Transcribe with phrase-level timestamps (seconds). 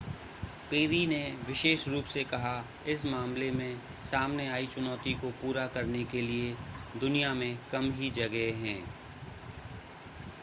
[0.69, 1.19] peri ने
[1.47, 2.53] विशेष रूप से कहा
[2.87, 3.77] इस मामले में
[4.03, 6.55] सामने आई चुनौती को पूरा करने के लिए
[6.99, 8.79] दुनिया में कम ही जगह हैं